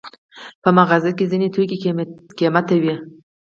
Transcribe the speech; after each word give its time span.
په 0.63 0.69
مغازه 0.77 1.11
کې 1.17 1.29
ځینې 1.31 1.47
توکي 1.55 1.77
قیمته 2.39 2.75
وي. 2.81 2.95